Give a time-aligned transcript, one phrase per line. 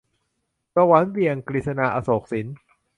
[0.73, 2.47] สวรรค์เบี่ยง- กฤษณา อโศกสิน